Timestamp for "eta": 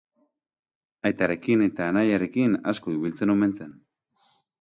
1.65-1.89